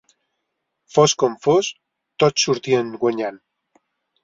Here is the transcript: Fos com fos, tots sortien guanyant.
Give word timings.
Fos 0.93 1.13
com 1.25 1.35
fos, 1.43 1.69
tots 2.25 2.49
sortien 2.49 2.91
guanyant. 3.05 3.41